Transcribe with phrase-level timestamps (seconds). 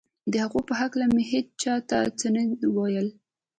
[0.31, 2.41] د هغو په هکله مې هېچا ته څه نه
[2.75, 3.07] ویل